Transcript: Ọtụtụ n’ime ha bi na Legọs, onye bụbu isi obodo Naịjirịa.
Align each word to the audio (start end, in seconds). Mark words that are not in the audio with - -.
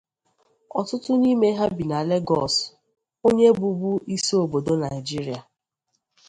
Ọtụtụ 0.79 1.11
n’ime 1.21 1.47
ha 1.57 1.65
bi 1.75 1.83
na 1.91 1.97
Legọs, 2.09 2.55
onye 3.27 3.47
bụbu 3.59 3.89
isi 4.15 4.33
obodo 4.43 4.73
Naịjirịa. 4.81 5.39